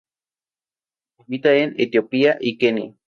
Habita 1.19 1.53
en 1.53 1.75
Etiopía 1.77 2.39
y 2.41 2.57
Kenia. 2.57 2.95